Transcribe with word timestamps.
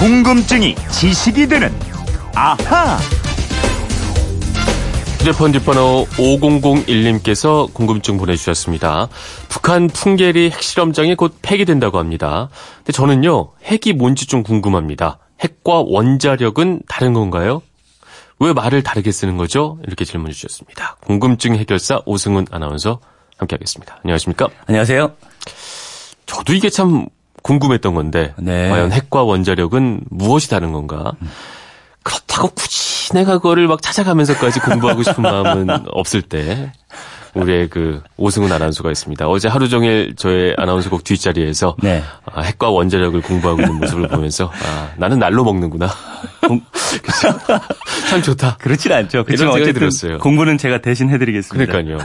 궁금증이 0.00 0.76
지식이 0.90 1.46
되는 1.46 1.70
아하. 2.34 2.96
휴대폰 5.18 5.52
뒷번호 5.52 6.06
5001님께서 6.12 7.70
궁금증 7.74 8.16
보내주셨습니다. 8.16 9.08
북한 9.50 9.88
풍계리 9.88 10.52
핵실험장이 10.52 11.16
곧 11.16 11.36
폐기된다고 11.42 11.98
합니다. 11.98 12.48
근데 12.78 12.92
저는요, 12.92 13.52
핵이 13.62 13.94
뭔지 13.94 14.24
좀 14.24 14.42
궁금합니다. 14.42 15.18
핵과 15.38 15.82
원자력은 15.86 16.84
다른 16.88 17.12
건가요? 17.12 17.60
왜 18.38 18.54
말을 18.54 18.82
다르게 18.82 19.12
쓰는 19.12 19.36
거죠? 19.36 19.78
이렇게 19.86 20.06
질문 20.06 20.32
주셨습니다. 20.32 20.96
궁금증 21.02 21.56
해결사 21.56 22.00
오승훈 22.06 22.46
아나운서 22.50 23.00
함께하겠습니다. 23.36 23.98
안녕하십니까? 24.02 24.48
안녕하세요. 24.66 25.14
저도 26.24 26.54
이게 26.54 26.70
참 26.70 27.04
궁금했던 27.42 27.94
건데 27.94 28.34
네. 28.38 28.68
과연 28.68 28.92
핵과 28.92 29.22
원자력은 29.22 30.02
무엇이 30.10 30.50
다른 30.50 30.72
건가? 30.72 31.12
그렇다고 32.02 32.48
굳이 32.48 33.12
내가 33.12 33.34
그거를 33.38 33.68
막 33.68 33.82
찾아가면서까지 33.82 34.60
공부하고 34.60 35.02
싶은 35.02 35.22
마음은 35.22 35.68
없을 35.90 36.22
때 36.22 36.72
우리의 37.34 37.68
그 37.68 38.02
오승훈 38.16 38.50
아나운서가 38.50 38.90
있습니다. 38.90 39.28
어제 39.28 39.48
하루 39.48 39.68
종일 39.68 40.14
저의 40.16 40.54
아나운서곡 40.56 41.04
뒷자리에서 41.04 41.76
네. 41.82 42.02
아, 42.24 42.40
핵과 42.40 42.70
원자력을 42.70 43.20
공부하고 43.22 43.62
있는 43.62 43.76
모습을 43.78 44.08
보면서 44.08 44.50
아, 44.52 44.90
나는 44.96 45.18
날로 45.18 45.44
먹는구나. 45.44 45.88
그죠? 47.02 47.38
참 48.08 48.22
좋다. 48.22 48.56
그렇진 48.56 48.92
않죠. 48.92 49.24
그렇지만 49.24 49.52
생각이 49.52 49.62
어쨌든 49.62 49.80
들었어요. 49.80 50.18
공부는 50.18 50.58
제가 50.58 50.78
대신 50.78 51.10
해드리겠습니다. 51.10 51.70
그러니까요. 51.70 51.98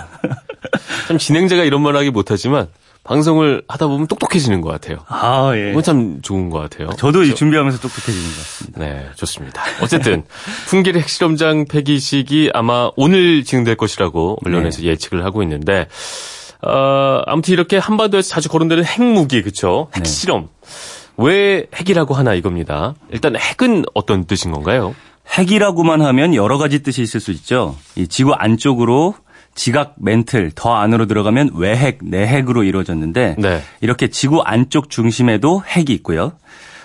참 1.08 1.18
진행자가 1.18 1.64
이런 1.64 1.82
말 1.82 1.96
하기 1.96 2.12
못하지만 2.12 2.68
방송을 3.06 3.64
하다 3.68 3.88
보면 3.88 4.08
똑똑해지는 4.08 4.62
것 4.62 4.70
같아요. 4.70 4.98
아, 5.08 5.52
예. 5.56 5.68
그건 5.68 5.84
참 5.84 6.20
좋은 6.22 6.50
것 6.50 6.60
같아요. 6.60 6.90
저도 6.98 7.24
이 7.24 7.36
준비하면서 7.36 7.80
똑똑해지는 7.80 8.30
것 8.30 8.38
같습니다. 8.38 8.80
네, 8.80 9.06
좋습니다. 9.16 9.62
어쨌든 9.82 10.24
풍계리 10.68 11.00
핵실험장 11.00 11.66
폐기식이 11.66 12.52
아마 12.54 12.90
오늘 12.96 13.44
진행될 13.44 13.76
것이라고 13.76 14.40
언론에서 14.44 14.82
네. 14.82 14.88
예측을 14.88 15.24
하고 15.24 15.44
있는데 15.44 15.88
어, 16.62 17.22
아무튼 17.28 17.54
이렇게 17.54 17.78
한반도에서 17.78 18.28
자주 18.28 18.50
거론되는 18.50 18.84
핵무기 18.84 19.44
그쵸? 19.44 19.88
네. 19.94 20.00
핵실험 20.00 20.50
왜 21.18 21.68
핵이라고 21.76 22.16
하나 22.16 22.34
이겁니다. 22.34 22.96
일단 23.12 23.36
핵은 23.36 23.86
어떤 23.94 24.26
뜻인 24.26 24.52
건가요? 24.52 24.96
핵이라고만 25.38 26.02
하면 26.02 26.34
여러 26.34 26.58
가지 26.58 26.82
뜻이 26.82 27.04
있을 27.04 27.20
수 27.20 27.32
있죠. 27.32 27.76
이 27.96 28.08
지구 28.08 28.34
안쪽으로 28.34 29.14
지각 29.56 29.96
멘틀 29.98 30.52
더 30.54 30.76
안으로 30.76 31.08
들어가면 31.08 31.52
외핵, 31.56 32.00
내핵으로 32.04 32.64
이루어졌는데 32.64 33.36
네. 33.40 33.62
이렇게 33.82 34.10
지구 34.10 34.42
안쪽 34.42 34.90
중심에도 34.90 35.64
핵이 35.66 35.88
있고요. 35.90 36.34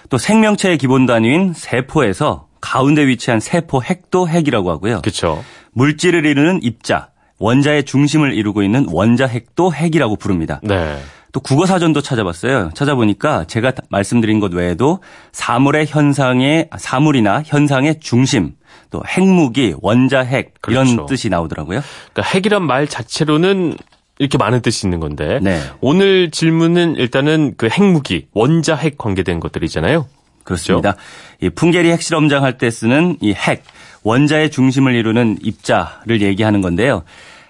또 0.08 0.16
생명체의 0.18 0.78
기본 0.78 1.04
단위인 1.04 1.52
세포에서 1.54 2.48
가운데 2.60 3.06
위치한 3.06 3.41
세포 3.41 3.82
핵도 3.82 4.28
핵이라고 4.28 4.70
하고요. 4.70 5.02
그쵸? 5.02 5.44
물질을 5.72 6.26
이루는 6.26 6.60
입자, 6.62 7.10
원자의 7.38 7.84
중심을 7.84 8.34
이루고 8.34 8.62
있는 8.62 8.86
원자핵도 8.91 9.72
핵이라고 9.72 10.16
부릅니다. 10.16 10.60
네. 10.62 10.98
또 11.33 11.41
국어 11.41 11.67
사전도 11.67 12.00
찾아봤어요. 12.03 12.70
찾아보니까 12.75 13.45
제가 13.45 13.73
말씀드린 13.89 14.41
것 14.41 14.53
외에도 14.53 15.00
사물의 15.33 15.87
현상의 15.87 16.69
사물이나 16.77 17.42
현상의 17.45 18.00
중심, 18.00 18.55
또 18.91 19.03
핵무기, 19.06 19.75
원자핵 19.81 20.55
그렇죠. 20.61 20.92
이런 20.92 21.06
뜻이 21.06 21.28
나오더라고요. 21.28 21.81
그러니까 22.12 22.34
핵이란 22.34 22.64
말 22.67 22.89
자체로는 22.89 23.77
이렇게 24.19 24.37
많은 24.39 24.61
뜻이 24.61 24.87
있는 24.87 25.00
건데 25.00 25.39
네. 25.41 25.61
오늘 25.81 26.31
질문은 26.31 26.97
일단은 26.97 27.55
그 27.56 27.69
핵무기, 27.69 28.27
원자핵 28.34 28.98
관계된 28.98 29.41
것들이잖아요. 29.41 30.06
그렇습니다. 30.44 30.97
이 31.41 31.48
풍계리 31.48 31.91
핵실험장 31.92 32.42
할 32.42 32.59
때 32.59 32.70
쓰는 32.70 33.17
이 33.20 33.33
핵, 33.33 33.62
원자의 34.03 34.50
중심을 34.50 34.94
이루는 34.94 35.38
입자를 35.43 36.22
얘기하는 36.22 36.60
건데요. 36.60 37.04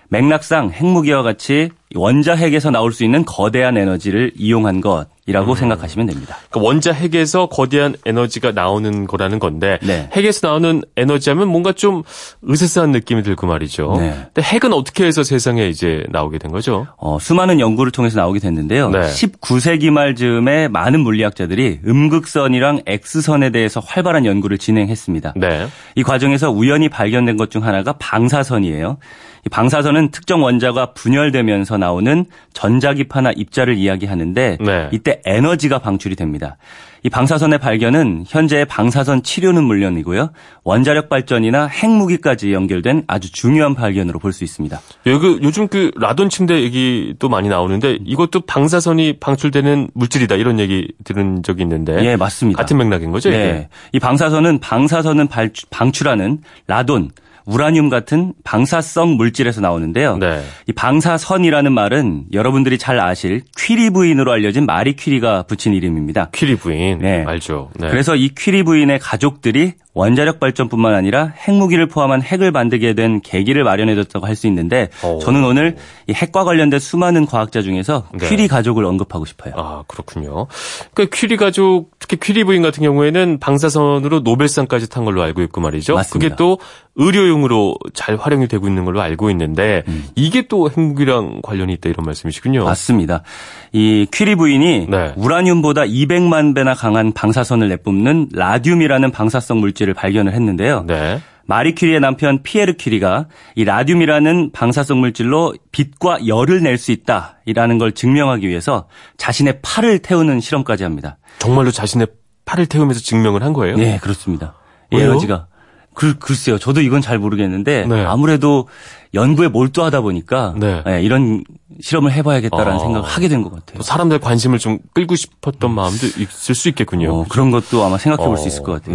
맥락상 0.08 0.72
핵무기와 0.72 1.22
같이 1.22 1.70
원자핵에서 1.94 2.70
나올 2.70 2.92
수 2.92 3.04
있는 3.04 3.24
거대한 3.24 3.76
에너지를 3.76 4.32
이용한 4.36 4.80
것 4.80 5.06
이라고 5.30 5.54
생각하시면 5.54 6.06
됩니다. 6.06 6.36
그러니까 6.50 6.66
원자 6.66 6.92
핵에서 6.92 7.46
거대한 7.46 7.94
에너지가 8.06 8.52
나오는 8.52 9.06
거라는 9.06 9.38
건데 9.38 9.78
네. 9.82 10.08
핵에서 10.12 10.48
나오는 10.48 10.82
에너지하면 10.96 11.48
뭔가 11.48 11.72
좀 11.72 12.02
으스스한 12.48 12.90
느낌이 12.92 13.22
들고 13.22 13.46
말이죠. 13.46 13.96
네. 13.98 14.10
근데 14.34 14.42
핵은 14.42 14.72
어떻게 14.72 15.04
해서 15.04 15.22
세상에 15.22 15.68
이제 15.68 16.04
나오게 16.08 16.38
된 16.38 16.50
거죠? 16.50 16.86
어, 16.96 17.18
수많은 17.20 17.60
연구를 17.60 17.92
통해서 17.92 18.18
나오게 18.18 18.38
됐는데요. 18.40 18.90
네. 18.90 19.00
19세기 19.00 19.90
말 19.90 20.14
즈음에 20.14 20.68
많은 20.68 21.00
물리학자들이 21.00 21.80
음극선이랑 21.86 22.82
X선에 22.86 23.50
대해서 23.50 23.80
활발한 23.80 24.24
연구를 24.26 24.58
진행했습니다. 24.58 25.34
네. 25.36 25.66
이 25.94 26.02
과정에서 26.02 26.50
우연히 26.50 26.88
발견된 26.88 27.36
것 27.36 27.50
중 27.50 27.64
하나가 27.64 27.94
방사선이에요. 27.94 28.98
이 29.44 29.48
방사선은 29.48 30.10
특정 30.10 30.42
원자가 30.42 30.92
분열되면서 30.92 31.78
나오는 31.78 32.26
전자기파나 32.52 33.32
입자를 33.34 33.76
이야기하는데 33.76 34.58
네. 34.60 34.88
이때 34.92 35.19
에너지가 35.24 35.78
방출이 35.78 36.16
됩니다. 36.16 36.56
이 37.02 37.08
방사선의 37.08 37.58
발견은 37.58 38.24
현재의 38.28 38.66
방사선 38.66 39.22
치료는 39.22 39.64
물론이고요. 39.64 40.32
원자력 40.64 41.08
발전이나 41.08 41.66
핵무기까지 41.66 42.52
연결된 42.52 43.04
아주 43.06 43.32
중요한 43.32 43.74
발견으로 43.74 44.18
볼 44.18 44.32
수 44.32 44.44
있습니다. 44.44 44.78
여기 45.06 45.38
요즘 45.42 45.66
그 45.68 45.90
라돈 45.96 46.28
침대 46.28 46.60
얘기도 46.62 47.28
많이 47.28 47.48
나오는데 47.48 47.98
이것도 48.04 48.40
방사선이 48.42 49.14
방출되는 49.20 49.88
물질이다 49.94 50.36
이런 50.36 50.60
얘기 50.60 50.88
들은 51.04 51.42
적이 51.42 51.62
있는데 51.62 52.04
예, 52.04 52.16
맞습니다. 52.16 52.58
같은 52.60 52.76
맥락인 52.76 53.10
거죠? 53.10 53.30
네. 53.30 53.68
이 53.92 53.98
방사선은 53.98 54.58
방사선은 54.60 55.28
발- 55.28 55.50
방출하는 55.70 56.38
라돈, 56.66 57.10
우라늄 57.50 57.88
같은 57.88 58.32
방사성 58.44 59.16
물질에서 59.16 59.60
나오는데요. 59.60 60.16
네. 60.18 60.42
이 60.66 60.72
방사선이라는 60.72 61.72
말은 61.72 62.26
여러분들이 62.32 62.78
잘 62.78 63.00
아실 63.00 63.42
퀴리 63.58 63.90
부인으로 63.90 64.30
알려진 64.32 64.66
마리 64.66 64.94
퀴리가 64.94 65.42
붙인 65.44 65.74
이름입니다. 65.74 66.30
퀴리 66.32 66.56
부인 66.56 66.98
네. 67.00 67.24
알죠? 67.26 67.70
네. 67.78 67.88
그래서 67.88 68.14
이 68.16 68.28
퀴리 68.28 68.62
부인의 68.62 68.98
가족들이 69.00 69.74
원자력 69.92 70.38
발전뿐만 70.38 70.94
아니라 70.94 71.32
핵무기를 71.48 71.88
포함한 71.88 72.22
핵을 72.22 72.52
만들게 72.52 72.94
된 72.94 73.20
계기를 73.20 73.64
마련해줬다고 73.64 74.26
할 74.26 74.40
수 74.40 74.46
있는데 74.46 74.88
오. 75.04 75.18
저는 75.18 75.44
오늘 75.44 75.76
이 76.06 76.14
핵과 76.14 76.44
관련된 76.44 76.78
수많은 76.80 77.26
과학자 77.26 77.60
중에서 77.60 78.04
네. 78.14 78.26
퀴리 78.28 78.48
가족을 78.48 78.84
언급하고 78.86 79.26
싶어요. 79.26 79.52
아, 79.56 79.82
그렇군요. 79.86 80.46
그러니까 80.94 81.14
퀴리 81.14 81.36
가족, 81.36 81.90
특히 82.10 82.32
퀴리 82.32 82.42
부인 82.44 82.60
같은 82.60 82.82
경우에는 82.82 83.38
방사선으로 83.38 84.20
노벨상까지 84.20 84.90
탄 84.90 85.04
걸로 85.04 85.22
알고 85.22 85.42
있고 85.42 85.60
말이죠. 85.60 85.94
맞습니다. 85.94 86.34
그게 86.34 86.36
또 86.36 86.58
의료용으로 86.96 87.76
잘 87.94 88.16
활용이 88.16 88.48
되고 88.48 88.66
있는 88.66 88.84
걸로 88.84 89.00
알고 89.00 89.30
있는데 89.30 89.84
음. 89.86 90.08
이게 90.16 90.48
또 90.48 90.68
핵무기랑 90.68 91.40
관련이 91.44 91.72
있다 91.74 91.88
이런 91.88 92.04
말씀이시군요. 92.04 92.64
맞습니다. 92.64 93.22
이 93.70 94.08
퀴리 94.12 94.34
부인이 94.34 94.88
네. 94.90 95.12
우라늄보다 95.14 95.82
200만 95.82 96.52
배나 96.52 96.74
강한 96.74 97.12
방사선을 97.12 97.68
내뿜는 97.68 98.30
라듐이라는 98.32 99.12
방사성 99.12 99.60
물질을 99.60 99.94
발견을 99.94 100.32
했는데요. 100.32 100.84
네. 100.88 101.20
마리 101.50 101.74
퀴리의 101.74 101.98
남편 101.98 102.44
피에르 102.44 102.74
퀴리가 102.74 103.26
이 103.56 103.64
라듐이라는 103.64 104.52
방사성 104.52 105.00
물질로 105.00 105.52
빛과 105.72 106.28
열을 106.28 106.62
낼 106.62 106.78
수 106.78 106.92
있다라는 106.92 107.78
걸 107.78 107.90
증명하기 107.90 108.48
위해서 108.48 108.86
자신의 109.16 109.58
팔을 109.60 109.98
태우는 109.98 110.38
실험까지 110.38 110.84
합니다. 110.84 111.18
정말로 111.40 111.72
자신의 111.72 112.06
팔을 112.44 112.66
태우면서 112.66 113.00
증명을 113.00 113.42
한 113.42 113.52
거예요? 113.52 113.76
네, 113.76 113.98
그렇습니다. 114.00 114.54
왜요? 114.92 115.10
에너지가 115.10 115.48
글, 115.92 116.20
글쎄요. 116.20 116.56
저도 116.56 116.82
이건 116.82 117.00
잘 117.00 117.18
모르겠는데 117.18 117.84
네. 117.86 118.04
아무래도 118.04 118.68
연구에 119.12 119.48
몰두하다 119.48 120.02
보니까 120.02 120.54
네. 120.56 120.84
예, 120.86 121.02
이런 121.02 121.42
실험을 121.80 122.12
해봐야겠다라는 122.12 122.74
아. 122.74 122.78
생각을 122.78 123.08
하게 123.08 123.26
된 123.26 123.42
것 123.42 123.50
같아요. 123.50 123.78
또 123.78 123.82
사람들 123.82 124.20
관심을 124.20 124.60
좀 124.60 124.78
끌고 124.94 125.16
싶었던 125.16 125.68
마음도 125.74 126.06
있을 126.06 126.54
수 126.54 126.68
있겠군요. 126.68 127.12
어, 127.12 127.24
그런 127.28 127.50
것도 127.50 127.82
아마 127.84 127.98
생각해 127.98 128.26
볼수 128.28 128.44
어, 128.44 128.46
있을 128.46 128.62
것 128.62 128.72
같아요. 128.84 128.94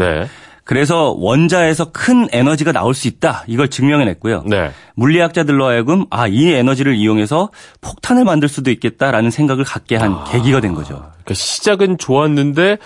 네. 0.65 0.75
그래서 0.75 1.15
원자에서 1.17 1.91
큰 1.91 2.27
에너지가 2.31 2.71
나올 2.71 2.95
수 2.95 3.07
있다. 3.07 3.43
이걸 3.47 3.69
증명해냈고요. 3.69 4.43
네. 4.47 4.71
물리학자들로 4.95 5.65
하여금 5.65 6.05
아, 6.09 6.27
이 6.27 6.51
에너지를 6.51 6.95
이용해서 6.95 7.51
폭탄을 7.81 8.25
만들 8.25 8.49
수도 8.49 8.71
있겠다라는 8.71 9.29
생각을 9.29 9.63
갖게 9.63 9.95
한 9.95 10.23
계기가 10.25 10.61
된 10.61 10.73
거죠. 10.73 10.95
그러니까 10.95 11.33
시작은 11.35 11.99
좋았는데 11.99 12.79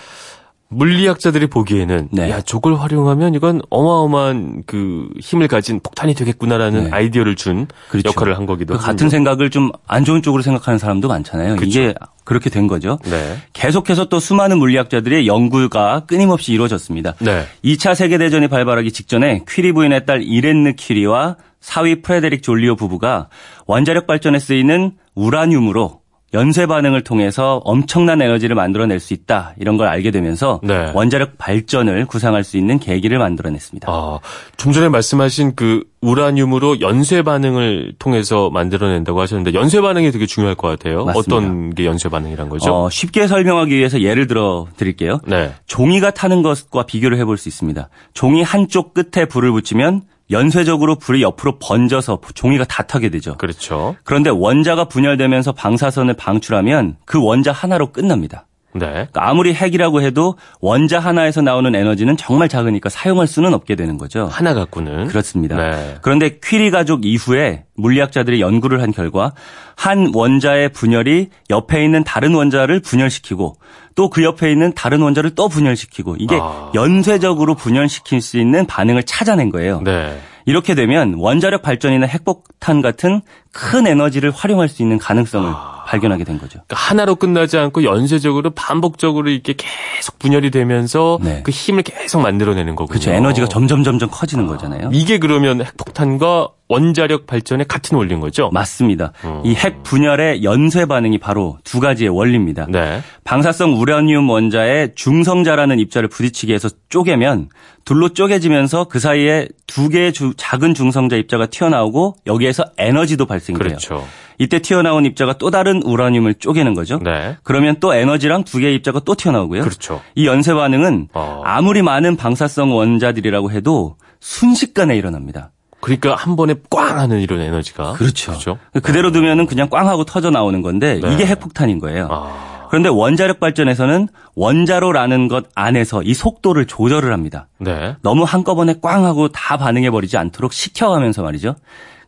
물리학자들이 0.72 1.48
보기에는 1.48 2.10
네. 2.12 2.30
야 2.30 2.40
저걸 2.40 2.76
활용하면 2.76 3.34
이건 3.34 3.60
어마어마한 3.70 4.62
그 4.66 5.08
힘을 5.20 5.48
가진 5.48 5.80
폭탄이 5.80 6.14
되겠구나라는 6.14 6.84
네. 6.84 6.90
아이디어를 6.92 7.34
준 7.34 7.66
그렇죠. 7.88 8.10
역할을 8.10 8.36
한 8.36 8.46
거기도 8.46 8.74
그 8.74 8.78
하고 8.78 8.86
같은 8.86 9.08
생각을 9.08 9.50
좀 9.50 9.70
안 9.88 10.04
좋은 10.04 10.22
쪽으로 10.22 10.42
생각하는 10.42 10.78
사람도 10.78 11.08
많잖아요. 11.08 11.56
이게 11.62 11.94
그렇게 12.30 12.48
된 12.48 12.68
거죠. 12.68 12.96
네. 13.06 13.38
계속해서 13.54 14.04
또 14.04 14.20
수많은 14.20 14.58
물리학자들의 14.58 15.26
연구가 15.26 16.04
끊임없이 16.06 16.52
이루어졌습니다. 16.52 17.16
네. 17.18 17.44
2차 17.64 17.96
세계대전이 17.96 18.46
발발하기 18.46 18.92
직전에 18.92 19.42
퀴리 19.48 19.72
부인의 19.72 20.06
딸 20.06 20.22
이렌느 20.22 20.74
퀴리와 20.74 21.38
사위 21.60 22.02
프레데릭 22.02 22.44
졸리오 22.44 22.76
부부가 22.76 23.30
원자력 23.66 24.06
발전에 24.06 24.38
쓰이는 24.38 24.92
우라늄으로 25.16 25.99
연쇄 26.32 26.66
반응을 26.66 27.02
통해서 27.02 27.60
엄청난 27.64 28.22
에너지를 28.22 28.54
만들어낼 28.54 29.00
수 29.00 29.14
있다. 29.14 29.54
이런 29.58 29.76
걸 29.76 29.88
알게 29.88 30.10
되면서 30.10 30.60
네. 30.62 30.90
원자력 30.94 31.38
발전을 31.38 32.06
구상할 32.06 32.44
수 32.44 32.56
있는 32.56 32.78
계기를 32.78 33.18
만들어냈습니다. 33.18 33.90
아, 33.90 34.20
좀 34.56 34.72
전에 34.72 34.88
말씀하신 34.88 35.56
그 35.56 35.82
우라늄으로 36.00 36.80
연쇄 36.80 37.22
반응을 37.22 37.94
통해서 37.98 38.48
만들어낸다고 38.50 39.20
하셨는데 39.20 39.54
연쇄 39.54 39.80
반응이 39.80 40.12
되게 40.12 40.26
중요할 40.26 40.54
것 40.54 40.68
같아요. 40.68 41.04
맞습니다. 41.04 41.18
어떤 41.18 41.74
게 41.74 41.84
연쇄 41.84 42.08
반응이란 42.08 42.48
거죠? 42.48 42.72
어, 42.72 42.90
쉽게 42.90 43.26
설명하기 43.26 43.76
위해서 43.76 44.00
예를 44.00 44.26
들어 44.26 44.66
드릴게요. 44.76 45.20
네. 45.26 45.52
종이가 45.66 46.12
타는 46.12 46.42
것과 46.42 46.84
비교를 46.84 47.18
해볼 47.18 47.38
수 47.38 47.48
있습니다. 47.48 47.88
종이 48.14 48.42
한쪽 48.42 48.94
끝에 48.94 49.24
불을 49.26 49.50
붙이면 49.50 50.02
연쇄적으로 50.30 50.96
불이 50.96 51.22
옆으로 51.22 51.58
번져서 51.58 52.20
종이가 52.34 52.64
다 52.64 52.82
타게 52.84 53.08
되죠. 53.08 53.36
그렇죠. 53.36 53.96
그런데 54.04 54.30
원자가 54.30 54.84
분열되면서 54.84 55.52
방사선을 55.52 56.14
방출하면 56.14 56.96
그 57.04 57.22
원자 57.22 57.52
하나로 57.52 57.92
끝납니다. 57.92 58.46
네. 58.72 58.86
그러니까 58.86 59.28
아무리 59.28 59.52
핵이라고 59.54 60.02
해도 60.02 60.36
원자 60.60 61.00
하나에서 61.00 61.40
나오는 61.42 61.74
에너지는 61.74 62.16
정말 62.16 62.48
작으니까 62.48 62.88
사용할 62.88 63.26
수는 63.26 63.54
없게 63.54 63.74
되는 63.74 63.98
거죠. 63.98 64.26
하나 64.26 64.54
갖고는 64.54 65.08
그렇습니다. 65.08 65.56
네. 65.56 65.96
그런데 66.02 66.38
퀴리 66.42 66.70
가족 66.70 67.04
이후에 67.04 67.64
물리학자들이 67.74 68.40
연구를 68.40 68.82
한 68.82 68.92
결과 68.92 69.32
한 69.74 70.12
원자의 70.14 70.68
분열이 70.70 71.30
옆에 71.48 71.82
있는 71.84 72.04
다른 72.04 72.34
원자를 72.34 72.80
분열시키고 72.80 73.56
또 73.94 74.10
그 74.10 74.24
옆에 74.24 74.50
있는 74.50 74.72
다른 74.74 75.00
원자를 75.02 75.34
또 75.34 75.48
분열시키고 75.48 76.16
이게 76.18 76.38
아. 76.40 76.70
연쇄적으로 76.74 77.54
분열시킬 77.54 78.20
수 78.20 78.38
있는 78.38 78.66
반응을 78.66 79.04
찾아낸 79.04 79.50
거예요. 79.50 79.80
네. 79.82 80.20
이렇게 80.46 80.74
되면 80.74 81.14
원자력 81.16 81.62
발전이나 81.62 82.06
핵폭탄 82.06 82.82
같은 82.82 83.22
큰 83.52 83.86
에너지를 83.86 84.30
활용할 84.30 84.68
수 84.68 84.82
있는 84.82 84.98
가능성을 84.98 85.52
발견하게 85.90 86.22
된 86.22 86.38
거죠. 86.38 86.60
그러니까 86.68 86.76
하나로 86.76 87.16
끝나지 87.16 87.58
않고 87.58 87.82
연쇄적으로 87.82 88.50
반복적으로 88.50 89.28
이렇게 89.28 89.54
계속 89.56 90.20
분열이 90.20 90.52
되면서 90.52 91.18
네. 91.20 91.42
그 91.42 91.50
힘을 91.50 91.82
계속 91.82 92.20
만들어내는 92.20 92.76
거군요. 92.76 92.92
그렇죠. 92.92 93.10
에너지가 93.10 93.48
점점 93.48 93.82
점점 93.82 94.08
커지는 94.08 94.46
거잖아요. 94.46 94.90
이게 94.92 95.18
그러면 95.18 95.62
핵폭탄과 95.62 96.50
원자력 96.70 97.26
발전의 97.26 97.66
같은 97.66 97.98
원리인 97.98 98.20
거죠? 98.20 98.48
맞습니다. 98.52 99.12
이핵 99.44 99.82
분열의 99.82 100.44
연쇄 100.44 100.86
반응이 100.86 101.18
바로 101.18 101.58
두 101.64 101.80
가지의 101.80 102.10
원리입니다. 102.10 102.66
네. 102.70 103.00
방사성 103.24 103.78
우라늄 103.80 104.30
원자의 104.30 104.92
중성자라는 104.94 105.80
입자를 105.80 106.08
부딪히게 106.08 106.54
해서 106.54 106.68
쪼개면 106.88 107.48
둘로 107.84 108.10
쪼개지면서 108.10 108.84
그 108.84 109.00
사이에 109.00 109.48
두 109.66 109.88
개의 109.88 110.12
주- 110.12 110.32
작은 110.36 110.74
중성자 110.74 111.16
입자가 111.16 111.46
튀어나오고 111.46 112.16
여기에서 112.26 112.64
에너지도 112.78 113.26
발생이 113.26 113.58
돼요. 113.58 113.68
그렇죠. 113.68 114.06
이때 114.38 114.60
튀어나온 114.60 115.04
입자가 115.04 115.38
또 115.38 115.50
다른 115.50 115.82
우라늄을 115.82 116.34
쪼개는 116.34 116.74
거죠. 116.74 117.00
네. 117.02 117.36
그러면 117.42 117.76
또 117.80 117.92
에너지랑 117.94 118.44
두 118.44 118.58
개의 118.58 118.76
입자가 118.76 119.00
또 119.00 119.16
튀어나오고요. 119.16 119.62
그렇죠. 119.62 120.00
이 120.14 120.26
연쇄 120.26 120.54
반응은 120.54 121.08
어. 121.14 121.42
아무리 121.44 121.82
많은 121.82 122.16
방사성 122.16 122.74
원자들이라고 122.76 123.50
해도 123.50 123.96
순식간에 124.20 124.96
일어납니다. 124.96 125.50
그러니까 125.80 126.14
한 126.14 126.36
번에 126.36 126.54
꽝 126.68 126.98
하는 126.98 127.20
이런 127.20 127.40
에너지가 127.40 127.94
그렇죠. 127.94 128.32
그렇죠. 128.32 128.58
그대로 128.82 129.12
두면은 129.12 129.46
그냥 129.46 129.68
꽝 129.70 129.88
하고 129.88 130.04
터져 130.04 130.30
나오는 130.30 130.62
건데 130.62 131.00
네. 131.02 131.12
이게 131.12 131.26
핵폭탄인 131.26 131.78
거예요. 131.78 132.08
아. 132.10 132.66
그런데 132.70 132.88
원자력 132.88 133.40
발전에서는 133.40 134.08
원자로라는 134.36 135.26
것 135.28 135.46
안에서 135.56 136.02
이 136.02 136.14
속도를 136.14 136.66
조절을 136.66 137.12
합니다. 137.12 137.48
네. 137.58 137.96
너무 138.02 138.22
한꺼번에 138.22 138.76
꽝 138.80 139.04
하고 139.04 139.28
다 139.28 139.56
반응해 139.56 139.90
버리지 139.90 140.16
않도록 140.16 140.52
식혀가면서 140.52 141.22
말이죠. 141.22 141.56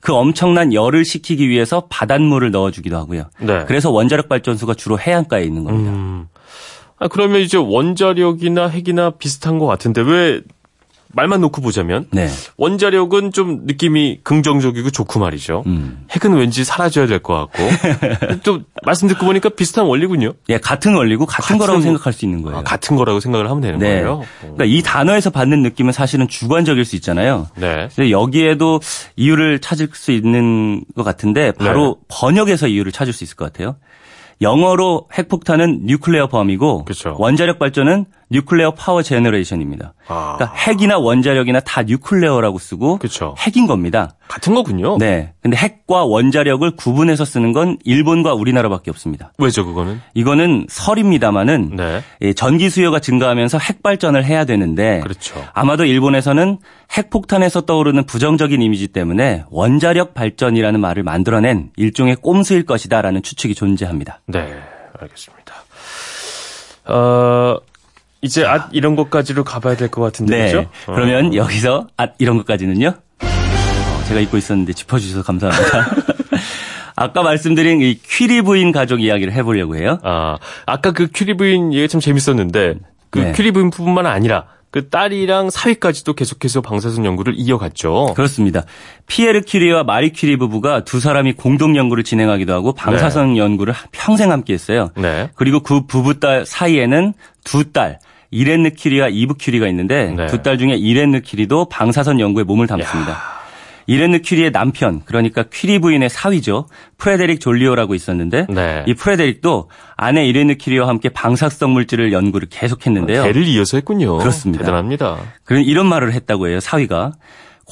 그 0.00 0.12
엄청난 0.14 0.72
열을 0.72 1.04
식히기 1.04 1.48
위해서 1.48 1.86
바닷물을 1.88 2.50
넣어주기도 2.52 2.96
하고요. 2.96 3.24
네. 3.40 3.64
그래서 3.66 3.90
원자력 3.90 4.28
발전소가 4.28 4.74
주로 4.74 4.98
해안가에 5.00 5.44
있는 5.44 5.64
겁니다. 5.64 5.90
음. 5.90 6.28
아, 6.98 7.08
그러면 7.08 7.40
이제 7.40 7.56
원자력이나 7.56 8.69
핵이나 8.69 9.10
비슷한 9.10 9.58
것 9.58 9.66
같은데 9.66 10.00
왜 10.00 10.42
말만 11.14 11.40
놓고 11.42 11.60
보자면 11.62 12.06
네. 12.10 12.28
원자력은 12.56 13.32
좀 13.32 13.60
느낌이 13.66 14.20
긍정적이고 14.24 14.90
좋고 14.90 15.20
말이죠. 15.20 15.62
음. 15.66 16.06
핵은 16.10 16.36
왠지 16.36 16.64
사라져야 16.64 17.06
될 17.06 17.18
것 17.22 17.34
같고 17.34 17.62
또 18.44 18.60
말씀 18.84 19.08
듣고 19.08 19.26
보니까 19.26 19.50
비슷한 19.50 19.84
원리군요. 19.86 20.32
예, 20.48 20.58
같은 20.58 20.94
원리고 20.94 21.26
같은, 21.26 21.56
같은- 21.56 21.58
거라고 21.58 21.80
생각할 21.80 22.12
수 22.12 22.24
있는 22.24 22.42
거예요. 22.42 22.58
아, 22.58 22.62
같은 22.62 22.96
거라고 22.96 23.20
생각을 23.20 23.48
하면 23.50 23.60
되는 23.60 23.78
네. 23.78 23.88
거예요. 24.02 24.22
그러니까 24.40 24.64
이 24.64 24.82
단어에서 24.82 25.30
받는 25.30 25.62
느낌은 25.62 25.92
사실은 25.92 26.28
주관적일 26.28 26.84
수 26.84 26.96
있잖아요. 26.96 27.46
네. 27.56 27.88
근데 27.94 28.10
여기에도 28.10 28.80
이유를 29.16 29.58
찾을 29.60 29.88
수 29.92 30.12
있는 30.12 30.84
것 30.96 31.02
같은데 31.02 31.52
바로 31.52 31.98
네. 32.00 32.04
번역에서 32.08 32.68
이유를 32.68 32.90
찾을 32.92 33.12
수 33.12 33.22
있을 33.24 33.36
것 33.36 33.52
같아요. 33.52 33.76
영어로 34.40 35.06
핵폭탄은 35.16 35.82
nuclear 35.84 36.26
bomb이고 36.28 36.84
그쵸. 36.84 37.14
원자력 37.18 37.58
발전은 37.60 38.06
nuclear 38.32 38.72
power 38.72 39.02
generation입니다. 39.02 39.94
아. 40.08 40.37
그러니까 40.37 40.56
핵이나 40.58 40.99
원자력이나 40.99 41.61
다 41.61 41.82
nuclear라고 41.82 42.58
쓰고 42.58 42.99
그쵸. 42.99 43.34
핵인 43.38 43.67
겁니다. 43.67 44.14
같은 44.26 44.55
거군요. 44.55 44.96
네. 44.99 45.34
근데 45.43 45.56
핵과 45.56 46.05
원자력을 46.05 46.69
구분해서 46.76 47.25
쓰는 47.25 47.52
건 47.52 47.76
일본과 47.84 48.32
우리나라밖에 48.32 48.90
없습니다. 48.90 49.32
왜죠 49.38 49.67
그거는? 49.67 50.00
이거는 50.14 50.67
설입니다마는 50.69 51.76
네. 51.76 52.02
예, 52.23 52.32
전기 52.32 52.70
수요가 52.70 52.99
증가하면서 52.99 53.58
핵 53.58 53.82
발전을 53.82 54.25
해야 54.25 54.44
되는데 54.44 55.00
그렇죠. 55.00 55.34
아마도 55.52 55.84
일본에서는 55.84 56.58
핵폭탄에서 56.96 57.62
떠오르는 57.62 58.05
부정적인 58.05 58.62
이미지 58.62 58.88
때문에 58.88 59.44
원자력 59.50 60.14
발전이라는 60.14 60.81
말을 60.81 61.02
만들어낸 61.02 61.70
일종의 61.76 62.17
꼼수일 62.17 62.64
것이다라는 62.64 63.23
추측이 63.23 63.55
존재합니다. 63.55 64.20
네, 64.26 64.58
알겠습니다. 64.99 65.55
어, 66.87 67.56
이제 68.22 68.44
앗 68.44 68.69
이런 68.72 68.94
것까지로 68.96 69.44
가봐야 69.44 69.76
될 69.76 69.88
것 69.88 70.00
같은데 70.00 70.36
네. 70.38 70.44
그죠? 70.52 70.70
그러면 70.86 71.32
어. 71.32 71.34
여기서 71.34 71.88
아 71.96 72.06
이런 72.19 72.36
것까지는요. 72.38 72.94
어, 73.20 74.04
제가 74.08 74.20
잊고 74.20 74.36
있었는데 74.36 74.72
짚어주셔서 74.72 75.22
감사합니다. 75.24 75.86
아까 76.94 77.22
말씀드린 77.22 77.80
이 77.80 77.94
퀴리 77.94 78.42
부인 78.42 78.70
가족 78.70 79.02
이야기를 79.02 79.32
해보려고 79.32 79.76
해요. 79.76 79.98
아, 80.02 80.36
아까 80.66 80.92
그 80.92 81.08
큐리 81.12 81.36
부인 81.36 81.72
얘기 81.72 81.88
참 81.88 82.00
재밌었는데 82.00 82.74
그 83.10 83.19
네. 83.19 83.32
퀴리 83.32 83.50
부인뿐만 83.50 84.06
아니라 84.06 84.44
그 84.70 84.88
딸이랑 84.88 85.50
사위까지도 85.50 86.14
계속해서 86.14 86.60
방사선 86.62 87.04
연구를 87.04 87.34
이어갔죠. 87.36 88.14
그렇습니다. 88.14 88.64
피에르 89.06 89.42
퀴리와 89.42 89.84
마리 89.84 90.12
퀴리 90.12 90.36
부부가 90.36 90.84
두 90.84 91.00
사람이 91.00 91.34
공동 91.34 91.76
연구를 91.76 92.04
진행하기도 92.04 92.52
하고 92.54 92.72
방사선 92.72 93.36
연구를 93.36 93.74
평생 93.90 94.30
함께 94.30 94.54
했어요. 94.54 94.90
네. 94.96 95.28
그리고 95.34 95.60
그 95.60 95.86
부부 95.86 96.20
딸 96.20 96.46
사이에는 96.46 97.12
두 97.44 97.72
딸, 97.72 97.98
이렌느 98.32 98.70
퀴리와 98.70 99.08
이브 99.08 99.34
퀴리가 99.34 99.69
있는데 99.69 100.12
네. 100.17 100.27
두딸 100.27 100.58
중에 100.58 100.74
이렌느 100.74 101.20
퀴리도 101.20 101.67
방사선 101.67 102.19
연구에 102.19 102.43
몸을 102.43 102.67
담습니다. 102.67 103.20
이렌느 103.86 104.19
퀴리의 104.19 104.53
남편, 104.53 105.03
그러니까 105.05 105.44
퀴리 105.53 105.79
부인의 105.81 106.08
사위죠. 106.08 106.67
프레데릭 106.98 107.41
졸리오라고 107.41 107.94
있었는데 107.94 108.46
네. 108.48 108.84
이 108.86 108.94
프레데릭도 108.94 109.69
아내 109.96 110.24
이렌느 110.24 110.55
퀴리와 110.55 110.89
함께 110.89 111.08
방사성 111.08 111.72
물질을 111.72 112.12
연구를 112.12 112.48
계속했는데요. 112.48 113.24
대를 113.24 113.44
이어서 113.48 113.77
했군요. 113.77 114.19
그렇습니다. 114.19 114.65
대단합니다. 114.65 115.19
그런 115.44 115.62
이런 115.62 115.86
말을 115.86 116.12
했다고 116.12 116.48
해요. 116.48 116.60
사위가. 116.60 117.12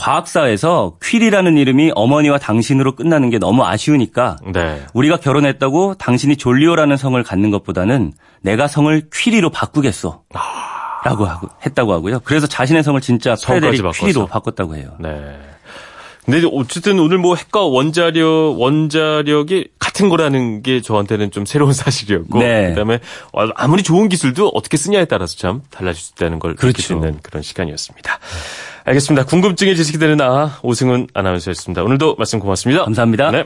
과학사에서 0.01 0.97
퀴리라는 1.03 1.59
이름이 1.59 1.93
어머니와 1.95 2.39
당신으로 2.39 2.97
끝나는 2.97 3.29
게 3.29 3.39
너무 3.39 3.65
아쉬우니까 3.65 4.39
네. 4.53 4.83
우리가 4.95 5.19
결혼했다고 5.19 5.97
당신이 5.99 6.37
졸리오라는 6.37 6.97
성을 6.97 7.23
갖는 7.23 7.51
것보다는 7.51 8.13
내가 8.41 8.67
성을 8.67 9.09
퀴리로 9.13 9.51
바꾸겠어. 9.51 10.23
라고 11.05 11.27
하고 11.27 11.49
했다고 11.65 11.93
하고요. 11.93 12.21
그래서 12.25 12.47
자신의 12.47 12.83
성을 12.83 12.99
진짜 13.01 13.35
프레데릭. 13.35 13.83
퀴리로 13.93 14.27
바꿨다고 14.27 14.77
해요. 14.77 14.93
네. 15.01 15.11
근데 16.25 16.47
어쨌든 16.53 16.99
오늘 16.99 17.19
뭐 17.19 17.35
핵과 17.35 17.63
원자력 17.63 18.57
원자력이 18.59 19.69
같은 19.79 20.09
거라는 20.09 20.63
게 20.63 20.81
저한테는 20.81 21.31
좀 21.31 21.45
새로운 21.45 21.73
사실이었고 21.75 22.39
네. 22.39 22.69
그다음에 22.71 23.01
아무리 23.55 23.83
좋은 23.83 24.09
기술도 24.09 24.49
어떻게 24.55 24.77
쓰냐에 24.77 25.07
따라서 25.07 25.37
참 25.37 25.63
달라질 25.71 26.03
수 26.03 26.13
있다는 26.15 26.39
걸 26.39 26.55
느낄 26.57 26.73
수 26.83 26.89
그렇죠. 26.95 27.07
있는 27.07 27.21
그런 27.23 27.43
시간이었습니다. 27.43 28.19
알겠습니다. 28.85 29.27
궁금증이 29.27 29.77
지식이 29.77 29.99
되는 29.99 30.21
아 30.21 30.59
오승훈 30.63 31.07
아나운서였습니다. 31.15 31.83
오늘도 31.83 32.17
말씀 32.17 32.39
고맙습니다. 32.39 32.85
감사합니다. 32.85 33.31
네. 33.31 33.45